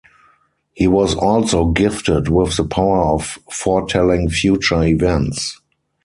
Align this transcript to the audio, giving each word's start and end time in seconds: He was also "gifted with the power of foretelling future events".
He 0.73 0.87
was 0.87 1.13
also 1.13 1.65
"gifted 1.69 2.27
with 2.27 2.57
the 2.57 2.63
power 2.65 3.03
of 3.05 3.37
foretelling 3.51 4.31
future 4.31 4.81
events". 4.83 5.61